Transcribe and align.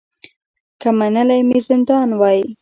که 0.81 0.89
منلی 0.99 1.39
مي 1.49 1.59
زندان 1.69 2.09
وای 2.19 2.41